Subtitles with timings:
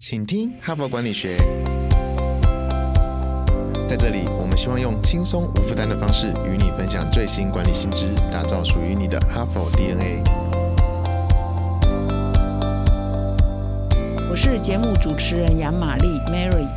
[0.00, 1.36] 请听哈佛管理学。
[3.88, 10.22] 在这里，我们希望用轻松无负担的方式与你分享最新管理新知，打造属于你的哈佛 DNA。
[14.30, 16.68] 我是节目主持人杨玛丽 Mary。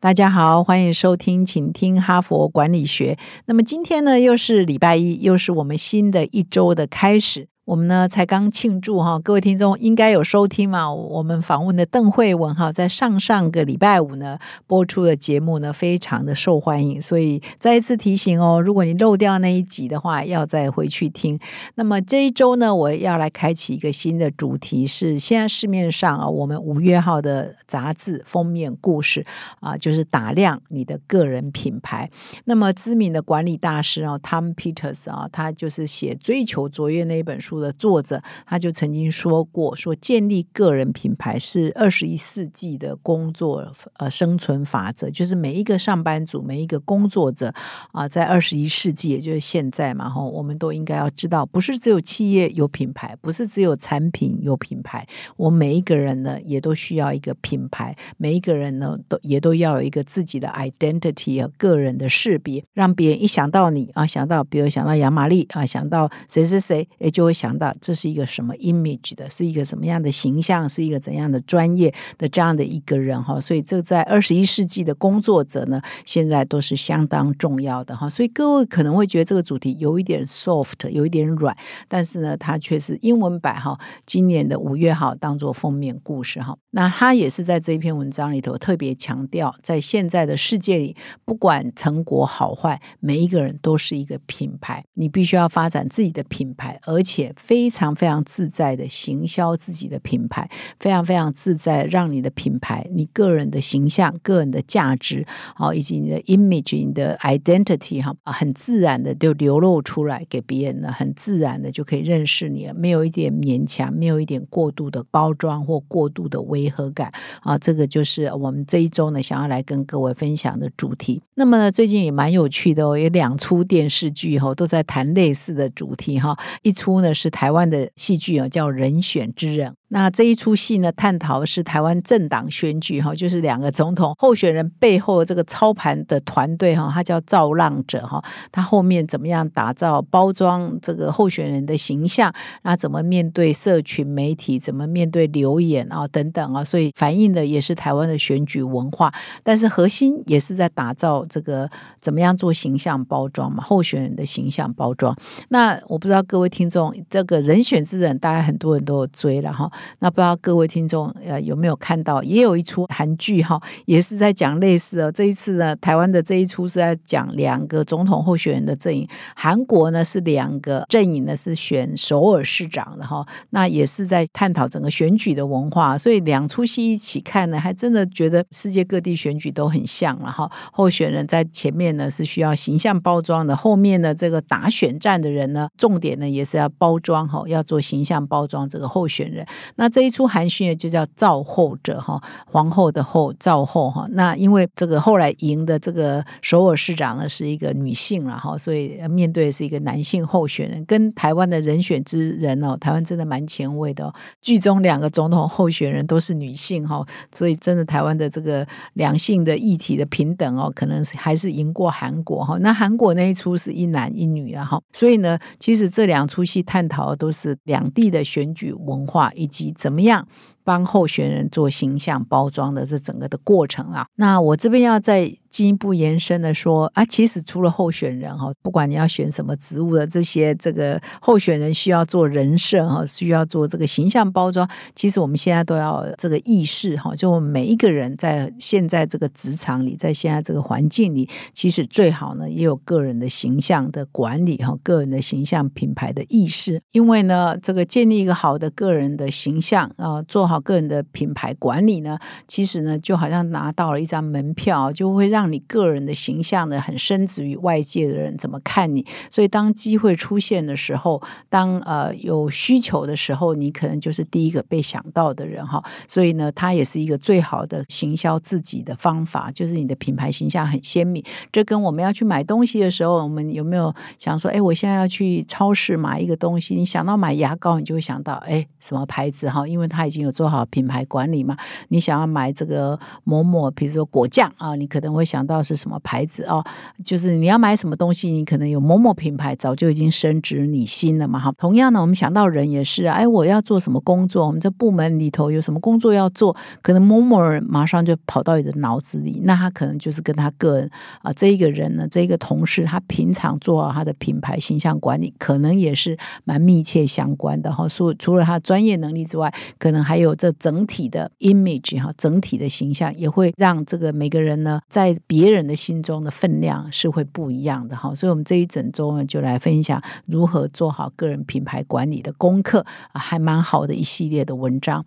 [0.00, 3.16] 大家好，欢迎收听，请听哈佛管理学。
[3.46, 7.46] 那么今天呢，又是礼拜一，又是我们新的一周的开始。
[7.64, 10.92] 我们呢才刚庆祝哈，各位听众应该有收听嘛？
[10.92, 21.38] 我们访问的邓慧文哈，在上上个礼拜五呢播出的节目呢，非常的受欢迎，所以再一次提醒哦，如果你漏掉那一集的话，要再回去听。
[21.76, 29.24] 那么这一周呢，我要来开启一个新的主题，是现在市面上啊，我们五月号的杂志封面故事
[29.60, 32.10] 啊，就是打量你的个人品牌。
[32.44, 37.53] 那么知名的管理大师啊，Tom Peters 啊，他就是写《追求卓越》那一本书。
[37.60, 47.52] 的作者他就曾经说过，说建立个人品牌是二十一世纪的工作呃生存法则，就是每一个上班族、每一个工作者
[47.92, 67.34] 啊，在二十一世纪，也就是现在嘛，哈，我们都应该要知道，不是只有企业有品牌，不是只有产品有品牌，我每一个人呢，也都需要一个品牌，每一个人呢，都也都要有一个自己的 identity 啊，个人的识别，让别人一想到你啊，想到比如想到杨玛丽啊，想到谁谁谁，也就会。
[67.44, 78.08] 想到这是一个什么 image 的，是一个什么样的形象，是一个怎样的专业的这样的一个人哈，所以这在二十一世纪的工作者呢，现在都是相当重要的哈。
[78.08, 81.54] 所以各位可能会觉得这个主题有一点 soft，有一点软，
[81.86, 86.56] 但是呢，它却是英文版哈，今年的五月号当做封面故事哈。
[86.70, 97.33] 那他也是在这一篇文章里头特别强调，在现在的世界里，不管成果好坏，每一个人都是一个品牌，你必须要发展自己的品牌，而且。
[97.36, 117.12] 非常非常自在的行销自己的品牌，非常非常自在，让你的品牌、你个人的形象、个人的价值，好，以及你的 image、你的 identity，哈，很自然的就流露出来给别人了，很自然的就可以认识你，没有一点勉强，没有一点过度的包装或过度的违和感
[117.42, 121.20] 啊，这个就是我们这一周呢想要来跟各位分享的主题。
[121.34, 127.23] 那么呢，最近也蛮有趣的哦，有两出电视剧哈，都在谈类似的主题哈，一出呢是。
[127.24, 129.70] 是台湾的戏剧啊，叫《人选之人》。
[129.88, 149.12] 那这一出戏呢，探讨的是台湾政党选举哈，就是两个总统候选人背后这个操盘的团队哈，他叫造浪者哈，他后面怎么样打造包装这个候选人的形象，那怎么面对社群媒体，怎么面对留言啊等等啊，所以反映的也是台湾的选举文化，
[149.44, 151.70] 但是核心也是在打造这个
[152.00, 155.16] 怎么样做形象包装嘛，候选人的形象包装。
[155.50, 156.92] 那我不知道各位听众。
[157.10, 159.70] 这个人选之人，大家很多人都有追了哈。
[160.00, 165.12] 那不知道各位听众呃有没有看到，也有一出韩剧哈，也是在讲类似的。
[165.12, 173.24] 这一次呢，台湾的这一出是在讲两个总统候选人的阵营，韩国呢是两个阵营呢是选首尔市长的哈。
[173.50, 180.50] 那也是在探讨整个选举的文化，所以两出戏一起看呢，还真的觉得世界各地选举都很像了哈。
[180.72, 186.98] 候选人在前面呢是需要形象包装的，后面的这个打选战的人呢，重点呢也是要包。
[187.04, 189.44] 装哈要做形象包装这个候选人，
[189.76, 194.06] 那这一出韩剧就叫赵后者哈，皇后的后赵后哈。
[194.10, 204.12] 那因为这个后来赢的这个首尔市长呢是一个女性了哈，所以面对是一个男性候选人，跟台湾的人选之人哦，台湾真的蛮前卫的。
[204.40, 212.58] 剧中两个总统候选人都是女性哈，所以真的台湾的这个两性的议题的平等哦，可能还是赢过韩国哈。
[212.60, 216.94] 那韩国那一出是一男一女啊哈，所以呢，其实这两出戏探讨。
[217.10, 220.26] 的都是两地的选举文化，以及及怎么样。
[220.64, 250.53] 帮候选人做形象包装的这整个的过程啊，那我这边要再进一步延伸的说啊，其实除了候选人哈，不管你要选什么职务的这些这个候选人需要做人设哈，需要做这个形象包装，其实我们现在都要这个意识哈，就我们每一个人在现在这个职场里，在现在这个环境里，其实最好呢也有个人的形象的管理哈，个人的形象品牌的意识，因为呢，这个建立一个好的个人的形象啊，做好。
[250.60, 259.04] 个人的品牌管理呢，其实呢，就好像拿到了一张门票，就会让你个人的形象呢很深植于外界的人怎么看你。
[259.30, 265.82] 所以当机会出现的时候，当呃有需求的时候，你可能就是第一个被想到的人哈。
[266.08, 271.24] 所以呢，它也是一个最好的行销自己的方法，就是你的品牌形象很鲜明。
[271.52, 279.66] 这跟我们要去买东西的时候，我们有没有想说，哎，我现在要去超市买一个东西，你想到买牙膏，你就会想到，哎，什么牌子哈？
[279.66, 281.56] 因为它已经有做做好品牌管理嘛。
[281.88, 286.62] 你想要买这个某某，比如说果酱啊，你可能会想到是什么牌子哦？
[287.02, 291.38] 就是你要买什么东西，你可能有某某品牌早就已经深植你心了嘛。
[291.38, 294.46] 哈，同样呢，我们想到人也是，哎，我要做什么工作？
[294.46, 296.54] 我们这部门里头有什么工作要做？
[296.82, 300.90] 可能某某人马上就跑到你的脑子里，那他可能就是跟他个人
[301.22, 307.88] 啊，这一个人呢，这一个同事，他平常做好他的品牌形象管理，可能也是蛮密切相关的哈。
[307.88, 318.14] 除除了他专业能力之外，可能还有这整体的 image 哈，整体的形象也会让这个每个人呢，在别人的心中的分量是会不一样的哈。
[318.14, 325.04] 所以，我们这一整周呢，就来分享如何做好个人品牌管理的功课，还蛮好的一系列的文章。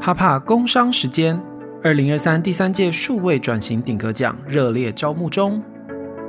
[0.00, 1.40] 哈帕工商时间，
[1.82, 5.62] 二零二三第三届数位转型顶格奖热烈招募中。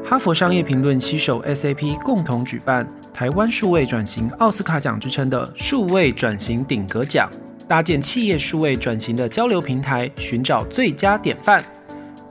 [0.08, 7.28] 哈佛商业评论携手 SAP 共同举办台湾数位转型奥斯卡奖之称的数位转型顶格奖，
[7.68, 11.64] 搭建企业数位转型的交流平台，寻找最佳典范。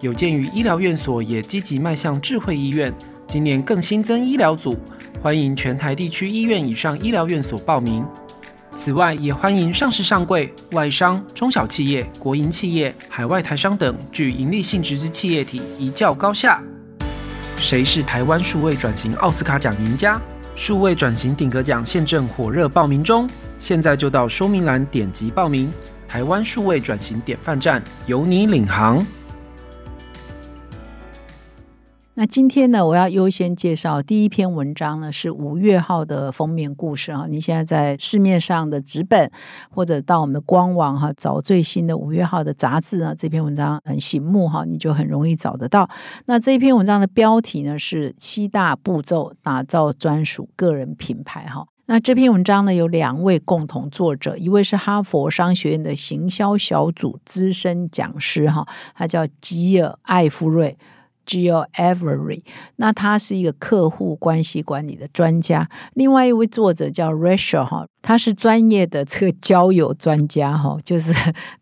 [0.00, 2.92] 有鉴于医疗院所也积极迈向智慧医院，
[3.26, 4.76] 今年更新增医疗组，
[5.20, 8.04] 欢迎全台地区医院以上医疗院所报名。
[8.76, 16.62] 此外，也欢迎上市上柜、外商、中小企业、国营企业、海外台商等具盈利性质之企业体一较高下。
[17.56, 20.20] 谁是台湾数位转型奥斯卡奖赢家？
[20.56, 23.28] 数位转型顶格奖现正火热报名中，
[23.58, 25.72] 现在就到说明栏点击报名。
[26.06, 29.04] 台湾数位转型典范站由你领航。
[32.16, 37.26] 那今天呢，我要优先介绍第一篇文章呢，是五月号的封面故事啊。
[37.28, 39.28] 你现在在市面上的纸本，
[39.68, 45.90] 或者到我们的官网哈，找最新的五月号的杂志啊，这篇文章很醒目哈，你就很容易找得到。
[46.26, 51.66] 那这篇文章的标题呢是七大步骤打造专属个人品牌哈。
[51.86, 60.76] 那这篇文章呢有两位共同作者，一位是哈佛商学院的行销小组资深讲师哈，他叫吉尔艾夫瑞。
[61.26, 62.42] Gio Avery，
[62.76, 65.70] 那他是一个客户关系管理的专家。
[65.94, 67.86] 另外一位作者叫 Rachel 哈。
[68.06, 71.10] 他是专业的这个交友专家哈， 就是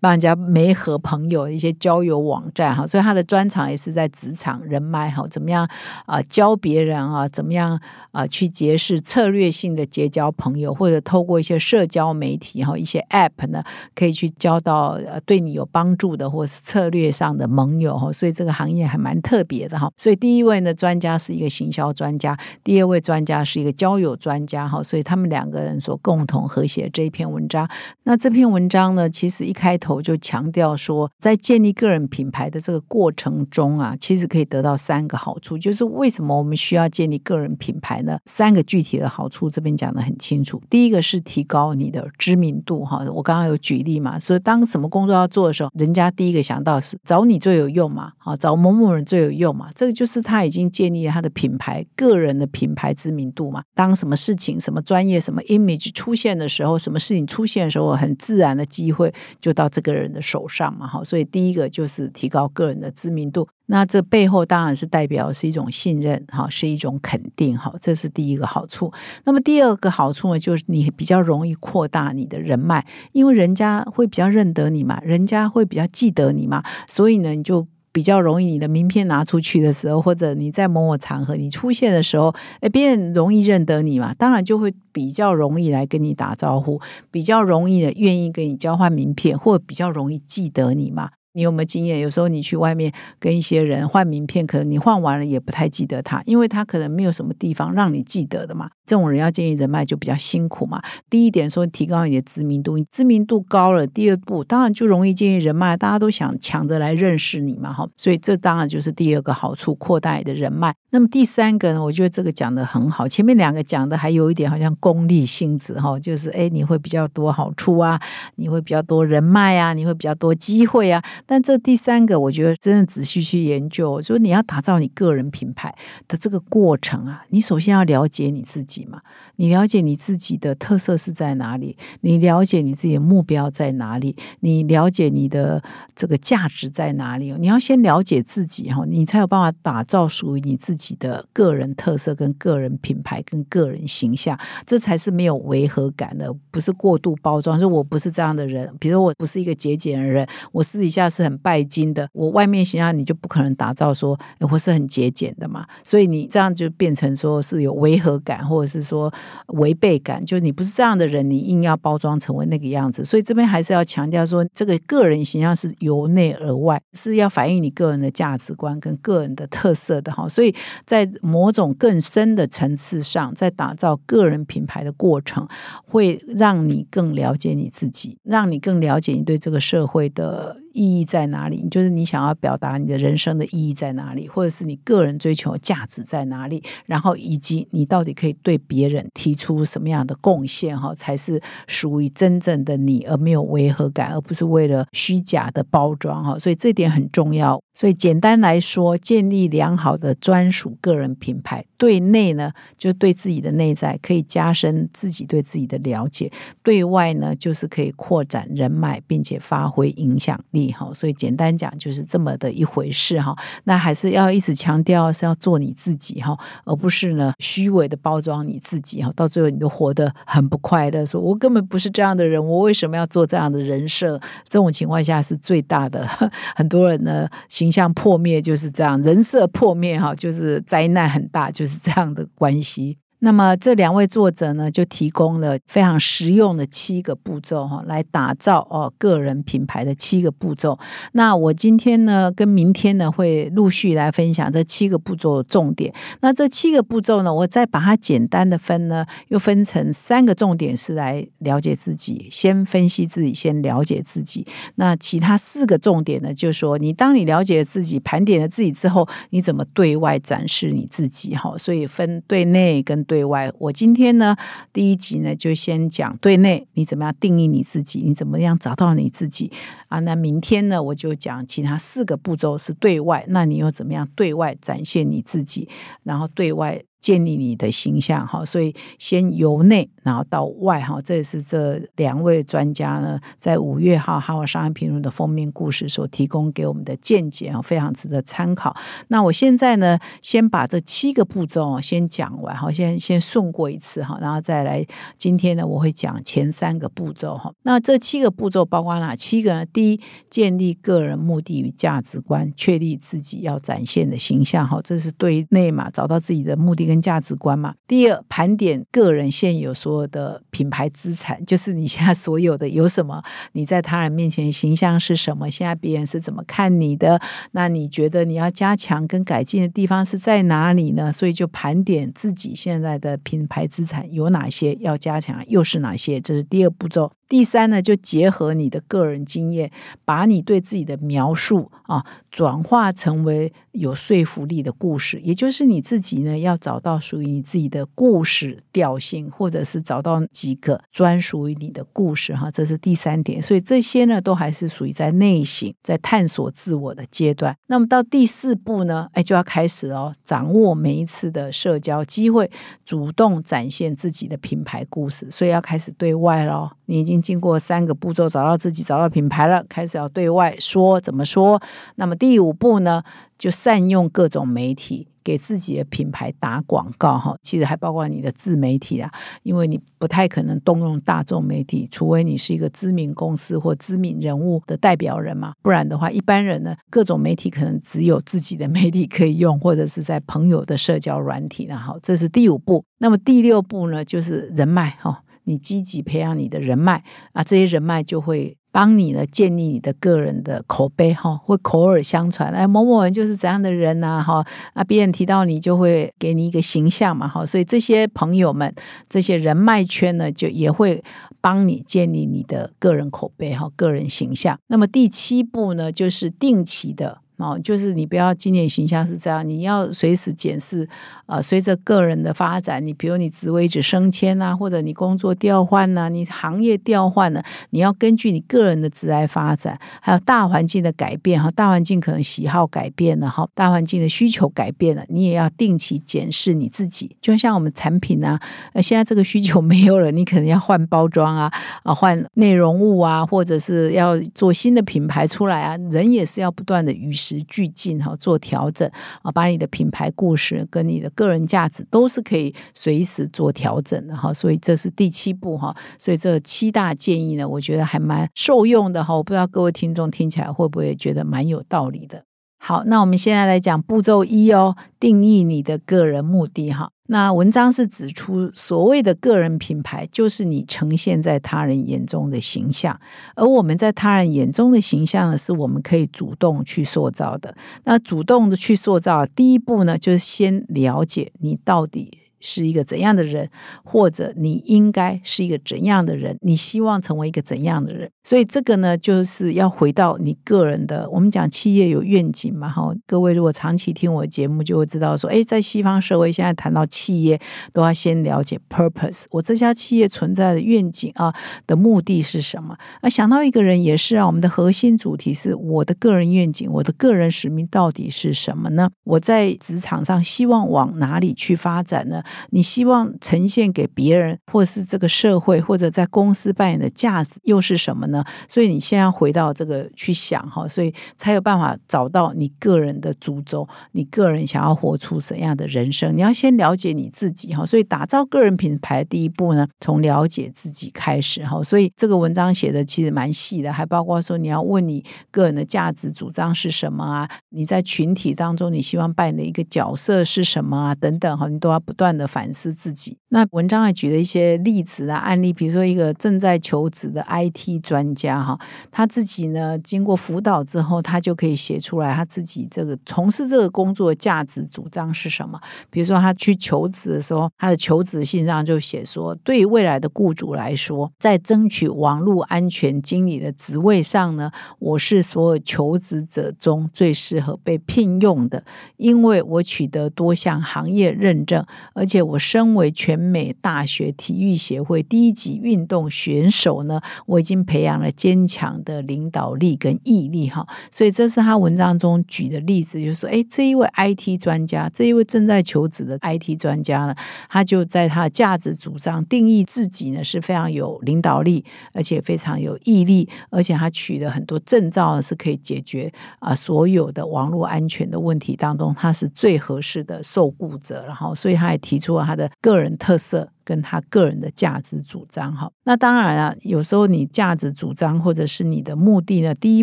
[0.00, 5.69] 帮人家媒合朋友一些交友网站哈，所以他的专长也是在职场人脉哈，怎么样
[6.05, 7.81] 啊教别人啊，怎么样
[8.11, 13.62] 啊去结识策略性的结交朋友，或者透过一些社交媒体哈，一些 App 呢，
[13.94, 19.89] 可以去交到呃对你有帮助的或是策略上的盟友哈，所以这个行业还蛮特别的哈。
[19.97, 26.31] 所以第一位呢专家是一个行销专家，第二位专家是一个交友专家哈，所以他们两个人所共同。
[26.32, 27.69] 同和写这一篇文章，
[28.05, 35.58] 那这篇文章呢，其实一开头就强调说，在建立个人品牌的这个过程中啊，其实可以得到三个好处。
[35.58, 38.19] 就是为什么我们需要建立个人品牌呢？
[38.25, 40.62] 三个具体的好处，这边讲的很清楚。
[40.70, 53.62] 第一个是提高你的知名度，哈，我刚刚有举例嘛，所以当什么工作要做的时候，人家第一个想到是找你最有用嘛，啊，找某某人最有用嘛，这个就是他已经建立了他的品牌，个人的品牌知名度嘛。
[53.75, 56.22] 当什么事情、什么专业、什么 image 出现。
[56.23, 61.03] 现的时候，什么事情出现的时候，很自然的机会就到这个人的手上嘛，哈。
[61.03, 68.93] 所以第一个就是提高个人的知名度，那这背后当然是代表是一种信任，哈，是一种肯定，哈，这是第一个好处。
[69.25, 77.67] 那么第二个好处呢，就是你比较容易扩大你的人脉，因为人家会比较认得你嘛，人家会比较记得你嘛，所以呢，你就。
[77.93, 86.81] 比较容易，你的名片拿出去的时候，或者你在某某场合你出现的时候，哎，别人容易认得你嘛，当然就会比较容易来跟你打招呼，
[87.11, 91.11] 比较容易的愿意跟你交换名片，或比较容易记得你嘛。
[91.34, 91.98] 你有没有经验？
[91.98, 98.70] 有时候你去外面跟一些人换名片，可能你换完了也不太记得他，因为他可能没有什么地方让你记得的嘛。
[98.84, 100.82] 这种人要建立人脉就比较辛苦嘛。
[101.08, 107.89] 第一点说提高你的知名度，你知名度高了，第二步当然就容易建立人脉，大家都想抢着来认识你嘛，哈。
[107.96, 110.74] 所以这当然就是第二个好处，扩大你的人脉。
[110.91, 117.98] 那么第三个呢，我觉得这个讲的很好，前面两个讲的还有一点好像功利性质哈，就是哎你会比较多好处啊，
[118.34, 121.03] 你会比较多人脉啊，你会比较多机会啊。
[121.26, 125.74] 但这第三个，我觉得真的仔细去研究，就是你要打造你个人品牌
[126.08, 129.00] 的这个过程啊，你首先要了解你自己嘛，
[129.43, 135.61] 你了解你自己的特色是在哪里，你了解你自己的目标在哪里，你了解你的
[135.96, 147.58] 这个价值在哪里，你要先了解自己哈，你才有办法打造属于你自己的个人特色、跟个人品牌、跟个人形象，这才是没有违和感的，不是过度包装。
[147.58, 155.67] 说我不是这样的人，比如我不是一个节俭的人，我私底下是很拜金的，我外面形象你就不可能打造说我是很节俭的嘛。
[155.82, 159.13] 所以你这样就变成说是有违和感，或者是说
[159.48, 163.05] 违背感，就你不是这样的人，你硬要包装成为那个样子。
[163.05, 170.29] 所以这边还是要强调说，这个个人形象是由内而外，是要反映你个人的价值观跟个人的特色的哈。
[170.29, 170.55] 所以
[170.86, 175.46] 在某种更深的层次上，在打造个人品牌的过程，
[175.84, 180.62] 会让你更了解你自己，让你更了解你对这个社会的。
[180.72, 181.67] 意义在哪里？
[181.69, 186.62] 就是你想要表达你的人生的意义在哪里，或者是你个人追求价值在哪里？
[186.86, 190.79] 然后以及你到底可以对别人提出什么样的贡献？
[190.79, 196.24] 哈，才是属于真正的你，而没有违和感，而不是为了虚假的包装。
[196.24, 197.60] 哈，所以这点很重要。
[197.74, 206.31] 所以简单来说，建立良好的专属个人品牌，对内呢，就对自己的内在可以加深自己对自己的了解；
[206.62, 210.70] 对外呢，就是可以扩展人脉，并且发挥影响力。
[210.70, 213.34] 哈，所以简单讲就是这么的一回事哈。
[213.64, 219.10] 那还是要一直强调是要做你自己哈，而不是呢虚伪的包装你自己哈。
[219.17, 224.20] 到最后你都活得很不快乐，说我根本不是这样的人，我为什么要做这样的人设？
[224.46, 226.06] 这种情况下是最大的，
[226.55, 227.26] 很多人呢
[227.63, 232.99] 形象破灭就是这样，人设破灭哈，就是灾难很大，就是这样的关系。
[233.24, 240.76] 那么这两位作者呢，就提供了非常实用的七个步骤哈，来打造哦个人品牌的七个步骤。
[241.12, 245.94] 那我今天呢，跟明天呢，会陆续来分享这七个步骤重点。
[246.20, 254.44] 那这七个步骤呢，我再把它简单的分呢，又分成三个重点是来了解自己，先分析自己，先了解自己。
[254.74, 261.56] 那其他四个重点呢，就是说你当你了解了自己，盘点了自己之后，你怎么对外展示你自己哈？
[261.56, 263.06] 所以分对内跟。
[263.13, 264.35] 对外，我今天呢，
[264.73, 269.53] 第一集呢就先讲对内，你怎么样定义你自己，你怎么样找到你自己
[269.89, 269.99] 啊？
[270.01, 275.69] 那明天呢，我就讲其他四个步骤是对外，那你又怎么样对外展现你自己，
[276.05, 276.83] 然后对外。
[277.03, 288.75] 建立你的形象哈，所以先由内然后到外哈，这也是这两位专家呢在五月号《哈佛商业评论》的封面故事所提供给我们的见解啊，非常值得参考。
[289.09, 294.87] 那我现在呢，先把这七个步骤先讲完哈，先先顺过一次哈，然后再来
[295.19, 297.53] 今天呢，我会讲前三个步骤哈。
[297.65, 299.67] 那这七个步骤包括哪七个呢？
[299.67, 306.92] 第一，建立个人目的与价值观，确立自己要展现的形象哈，这是对内嘛，找到自己的目的。
[306.93, 307.75] 跟价值观嘛。
[307.89, 313.22] 第二，盘点个人现有所有的品牌资产，就是你现在所有的有什么？
[313.53, 315.51] 你在他人面前形象是什么？
[315.51, 317.19] 现在别人是怎么看你的？
[317.53, 321.11] 那你觉得你要加强跟改进的地方是在哪里呢？
[321.11, 326.20] 所以就盘点自己现在的品牌资产有哪些要加强，又是哪些？
[326.20, 327.11] 这是第二步骤。
[327.32, 329.70] 第三呢，就结合你的个人经验，
[330.05, 335.19] 把你对自己的描述啊，转化成为有说服力的故事。
[335.22, 342.51] 也就是你自己呢，要找到属于你自己的故事调性，或者是找到几个专属于你的故事哈。
[342.51, 343.41] 这是第三点。
[343.41, 347.56] 所以这些呢，都还是属于在内省、在探索自我的阶段。
[347.69, 352.51] 那么到第四步呢，哎，就要开始哦，掌握每一次的社交机会，
[352.84, 355.31] 主动展现自己的品牌故事。
[355.31, 356.72] 所以要开始对外喽。
[356.86, 361.62] 你已经经过三个步骤，找到自己，找到品牌了，开始要对外说怎么说。
[361.94, 363.02] 那么第五步呢，
[363.38, 367.36] 就善用各种媒体给自己的品牌打广告哈。
[367.43, 369.10] 其实还包括你的自媒体啊，
[369.44, 381.67] 因为你不太可能动用大众媒体，除非你是一个知名公司或知名人物的代表人嘛，不然的话，一般人呢，各种媒体可能只有自己的媒体可以用，或者是在朋友的社交软体。
[381.67, 382.84] 然后这是第五步。
[382.98, 385.22] 那么第六步呢，就是人脉哈。
[385.44, 392.51] 你积极培养你的人脉啊，这些人脉就会帮你呢建立你的个人的口碑哈，会口耳相传。
[392.53, 394.44] 哎，某某人就是怎样的人呐哈，
[394.75, 398.75] 啊，别人提到你就会给你一个形象嘛哈，所以这些朋友们、
[399.08, 401.03] 这些人脉圈呢，就也会
[401.41, 404.58] 帮你建立你的个人口碑哈、个人形象。
[404.69, 407.21] 那么第七步呢，就是定期的。
[407.43, 410.89] 哦，就是你不要今年形象是这样，你要随时检视，
[411.27, 427.17] 呃，随着个人的发展，你比如你职位职升迁啊，或者你工作调换呐，你行业调换呢，你要根据你个人的职业发展，还有大环境的改变哈，大环境可能喜好改变了哈，大环境的需求改变了，你也要定期检视你自己。
[427.20, 428.41] 就像我们产品啊，
[428.72, 438.89] 呃，现在这个需求没有了，你可能要换包装啊，啊，换内容物啊，或者是要做新的品牌出来啊，人也是要不断的与时时俱进哈，做调整
[439.22, 452.24] 啊，把你的品牌故事跟你的个人价值都是可以随时做调整的哈，所以这是第七步哈，所以这七大建议呢，我觉得还蛮受用的哈，我不知道各位听众听起来会不会觉得蛮有道理的。
[452.58, 456.91] 好，那我们现在来讲步骤一哦，定义你的个人目的哈。
[457.13, 462.99] 那文章是指出，所谓的个人品牌，就是你呈现在他人眼中的形象，
[463.35, 467.55] 而我们在他人眼中的形象呢，是我们可以主动去塑造的。
[467.85, 472.21] 那主动的去塑造，第一步呢，就是先了解你到底。
[472.43, 473.49] 是一个怎样的人，
[473.82, 476.37] 或者你应该是一个怎样的人？
[476.43, 478.11] 你希望成为一个怎样的人？
[478.25, 481.08] 所以这个呢，就是要回到你个人的。
[481.11, 482.94] 我们讲企业有愿景嘛，哈。
[483.06, 487.41] 各位如果长期听我节目，就会知道说，哎，在西方社会，现在谈到企业，
[487.72, 489.25] 都要先了解 purpose。
[489.31, 491.32] 我这家企业存在的愿景啊
[491.67, 492.77] 的目的是什么？
[493.01, 498.91] 啊，想到一个人也是啊，我们的核心主题是我的个人愿景，我的个人使命到底是什么呢？
[499.05, 502.22] 我在职场上希望往哪里去发展呢？
[502.51, 508.24] 你希望呈现给别人，或者是这个社会，或者在公司扮演的价值又是什么呢？
[508.48, 516.16] 所以你现在回到这个去想哈，所以才有办法找到你个人的主轴，你个人想要活出怎样的人生？
[516.16, 517.64] 你要先了解你自己哈。
[517.66, 521.62] 所以打造个人品牌第一步呢，从了解自己开始哈。
[521.62, 527.29] 所以这个文章写的其实蛮细的，还包括说你要问你个人的价值主张是什么啊？
[527.51, 530.94] 你在群体当中你希望扮演的一个角色是什么啊？
[530.94, 532.21] 等等哈，你都要不断的。
[532.26, 533.16] 反思自己。
[533.29, 538.59] 那文章还举了一些例子啊案例，比如说一个正在求职的 IT 专家哈，
[538.90, 545.59] 他自己呢经过辅导之后，他就可以写出来他自己这个从事这个工作的价值主张是什么。
[545.90, 558.62] 比如说他去求职的时候，他的求职信上就写说，对于未来的雇主来说，在争取网络安全经理的职位上呢，我是所有求职者中最适合被聘用的，
[558.98, 562.12] 因为我取得多项行业认证，而且。
[562.12, 577.14] 且我身为全美大学体育协会第一级运动选手呢，我已经培养了坚强的领导力跟毅力哈，所以这是他文章中举的例子，就是说，哎，这一位 IT 专家，这一位正在求职的 IT 专家呢，
[577.49, 581.64] 他就在他的价值主张定义自己呢是非常有领导力，
[581.95, 592.12] 而且非常有毅力，而且他取得很多证照是可以解决啊所有的网络安全的问题当中，他是最合适的受雇者，然后所以他也提出。
[592.22, 599.82] 他的个人特色跟他个人的价值主张，哈，那当然啊，有时候你价值主张或者是你的目的呢，第一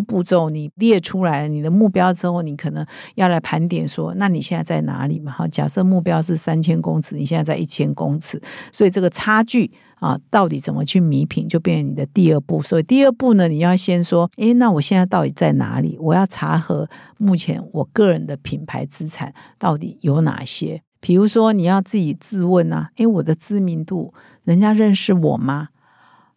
[0.00, 5.32] 步骤你列出来你的目标之后，你可能要来盘点说，那你现在在哪里嘛？
[5.32, 12.62] 哈，假设目标是三千公尺，你现在在一千公尺，所以这个差距啊，到底怎么去弥平，就变成你的第二步。
[12.62, 15.96] 所以第二步呢，你要先说，诶，那我现在到底在哪里？
[15.98, 20.82] 我要查核目前我个人的品牌资产到底有哪些。
[21.00, 24.12] 比如说，你要自己自问啊，诶，我的知名度，
[24.44, 25.68] 人家认识我吗？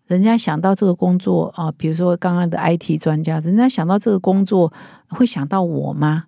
[0.08, 4.72] 人家想到这个工作啊，比如说刚刚的 IT 专家，人家想到这个工作
[5.10, 6.26] 会想到我吗？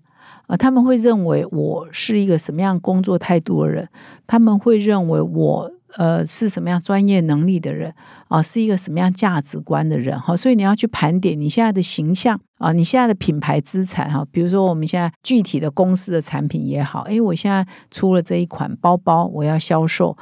[0.48, 3.90] 啊，他们会认为我是一个什么样工作态度的人？
[4.28, 5.72] 他们会认为我。
[5.98, 7.94] 呃，是什么样专业能力的人
[8.28, 8.42] 啊？
[8.42, 10.20] 是一个什么样价值观的人？
[10.20, 14.26] 哈，所以你要去盘点你现在的形象啊，你现在的品牌资产哈。
[14.32, 20.18] 比如说，我们现在具体的公司的产品也好，诶，我现在出了这一款包包，我要销售，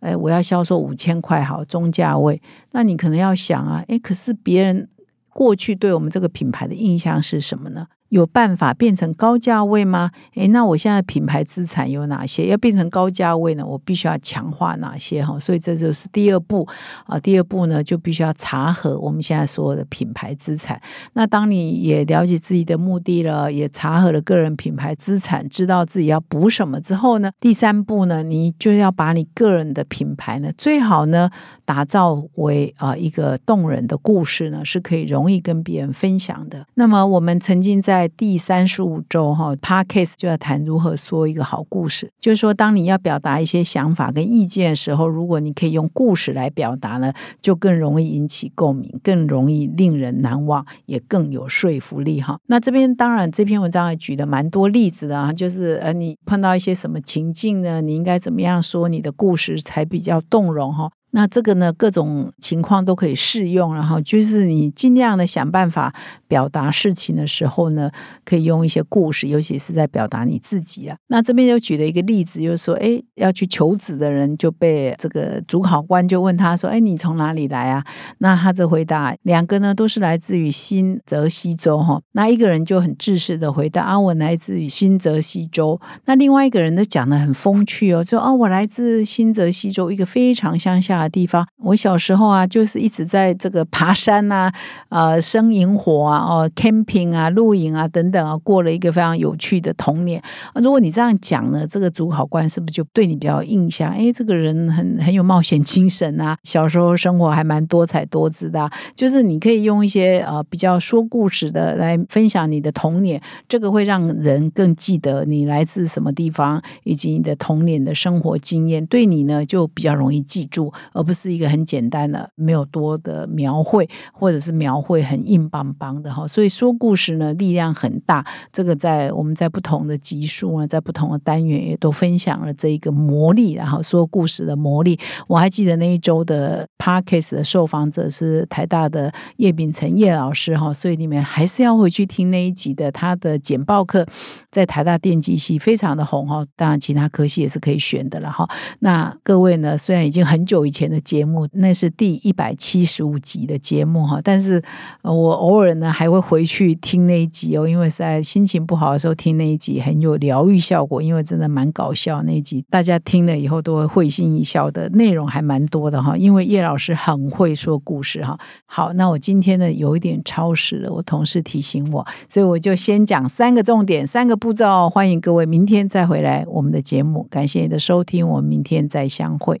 [0.00, 2.40] 诶，我要销售五千块，好中价位。
[2.72, 4.88] 那你可能要想啊，诶，可是别人
[5.28, 7.86] 过去对我们这个品牌的印象是什么呢？
[8.08, 10.10] 有办法变成高价位吗？
[10.34, 12.46] 诶，那我现在品牌资产有哪些？
[12.46, 13.64] 要变成高价位呢？
[13.64, 15.38] 我必须要强化哪些哈？
[15.38, 16.66] 所以这就是第二步
[17.06, 17.18] 啊。
[17.20, 20.80] 第二步呢，就必须要查核我们现在所有的品牌资产。
[21.12, 31.30] 那当你也了解自己的目的了，也查核了个人品牌资产，知道自己要补什么之后呢，第三步呢，你就要把你个人的品牌呢，最好呢，
[31.64, 36.66] 打造为啊一个动人的故事呢，是可以容易跟别人分享的。
[36.74, 42.08] 那么我们曾经在在第三十五周哈 par case 就要谈如何说一个好故事。
[42.20, 52.38] 就是说，当你要表达一些想法跟意见的时候，如果你可以用故事来表达呢，就更容易引起共鸣，更容易令人难忘，也更有说服力哈。
[52.46, 57.80] 那这边当然这篇文章也举了蛮多例子的啊，就是呃，你碰到一些什么情境呢？
[57.80, 60.88] 你应该怎么样说你的故事才比较动容哈？
[61.10, 65.94] 那这个呢，各种情况都可以适用，然后就是你尽量的想办法
[66.26, 67.90] 表达事情的时候呢，
[68.26, 70.96] 可以用一些故事，尤其是在表达你自己啊。
[71.06, 77.82] 那这边就举了一个例子，就是说，哎，要去求子的人就被这个主考官就问他说，哎，你从哪里来啊？
[78.18, 81.98] 那他这回答，两个呢都是来自于新泽西州哈。
[82.12, 85.80] 那一个人就很自式的回答，啊，我来自于新泽西州。
[86.04, 90.97] 那另外一个人都讲的很风趣哦，说，哦，我来自新泽西州，一个非常乡下。
[90.98, 94.50] 啊地方，我小时候啊，就是一直在这个爬山呐，
[94.88, 100.22] 呃，生萤火啊，哦，camping 啊，露营啊，等等啊，过了一个非常有趣的童年。
[100.54, 103.92] 如果你这样讲呢，这个主考官是不是就对你比较印象？
[103.92, 108.68] 哎，这个人很很有冒险精神啊，小时候生活还蛮多彩多姿的。
[108.94, 120.72] 就是你可以用一些呃比较说故事的来分享你的童年，这个会让人更记得你来自什么地方，以及你的童年的生活经验，对你呢就比较容易记住。
[120.98, 126.26] 而不是一个很简单的、没有多的描绘，或者是描绘很硬邦邦的哈。
[126.26, 128.26] 所以说故事呢，力量很大。
[128.52, 134.98] 这个在我们在不同的集数呢，在不同的单元也都分享了这一个魔力，然后说故事的魔力。
[135.28, 144.04] 我还记得那一周的 Parkes 的受访者是台大的叶秉成叶老师哈，所以你们还是要回去听那一集的他的简报课，
[144.50, 146.44] 在台大电机系非常的红哈。
[146.56, 148.48] 当然，其他科系也是可以选的了哈。
[148.80, 150.87] 那各位呢，虽然已经很久以前。
[150.88, 154.62] 前的节目那是第一百七十五集的节目哈，但是
[155.02, 168.38] 我偶尔呢还会回去听那一集哦，因为在心情不好的时候听那一集很有疗愈效果，因为真的蛮搞笑那一集，大家听了以后都会会心一笑的内容还蛮多的哈，因为叶老师很会说故事哈。
[168.64, 179.60] 好，那我今天呢有一点超时了，我同事提醒我，所以我就先讲三个重点，三个步骤，欢迎各位明天再回来我们的节目，感谢你的收听，我们明天再相会。